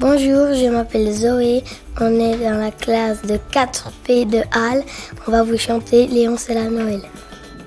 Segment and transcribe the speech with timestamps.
[0.00, 1.64] Bonjour, je m'appelle Zoé.
[2.00, 4.84] On est dans la classe de 4P de Halle.
[5.26, 7.00] On va vous chanter Léon c'est la Noël.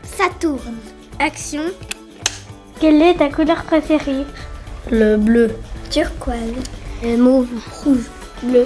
[0.03, 0.77] Saturne.
[1.19, 1.63] Action.
[2.79, 4.25] Quelle est ta couleur préférée?
[4.89, 5.51] Le bleu.
[5.89, 6.37] Turquoise.
[7.03, 7.49] Le mauve.
[7.83, 8.09] Rouge.
[8.43, 8.65] Bleu.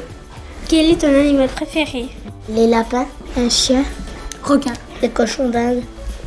[0.68, 2.10] Quel est ton animal préféré?
[2.50, 3.08] Les lapins.
[3.36, 3.84] Un chien.
[4.44, 4.74] Requin.
[5.02, 5.82] Des cochons d'Inde.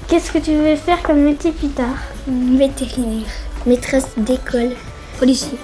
[0.08, 2.02] Qu'est-ce que tu veux faire comme métier plus tard?
[2.26, 3.30] Vétérinaire.
[3.64, 4.72] Maîtresse d'école.
[5.20, 5.56] Policier.